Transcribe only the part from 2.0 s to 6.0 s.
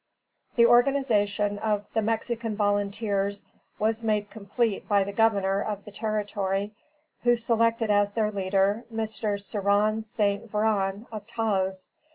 Mexican volunteers was made complete by the governor of the